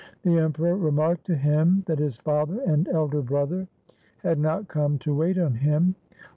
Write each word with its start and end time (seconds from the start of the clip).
The 0.23 0.31
Emperor 0.39 0.75
remarked 0.75 1.27
to 1.27 1.35
him 1.35 1.83
that 1.85 1.99
his 1.99 2.17
father 2.17 2.59
and 2.65 2.87
elder 2.87 3.21
brother 3.21 3.67
had 4.23 4.39
not 4.39 4.67
come 4.67 4.97
to 4.97 5.13
wait 5.13 5.37
on 5.37 5.53
him. 5.53 5.93